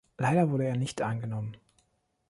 Leider 0.17 0.49
wurde 0.49 0.65
er 0.65 0.75
nicht 0.77 1.03
angenommen. 1.03 1.57